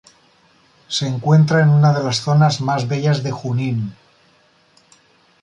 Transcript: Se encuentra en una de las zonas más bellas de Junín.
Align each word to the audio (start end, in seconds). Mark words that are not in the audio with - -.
Se 0.87 1.07
encuentra 1.07 1.61
en 1.61 1.69
una 1.69 1.93
de 1.93 2.03
las 2.03 2.21
zonas 2.21 2.59
más 2.59 2.87
bellas 2.87 3.21
de 3.21 3.29
Junín. 3.31 3.93